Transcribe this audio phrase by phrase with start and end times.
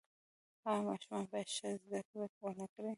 [0.67, 2.89] آیا ماشومان باید ښه زده کړه ونکړي؟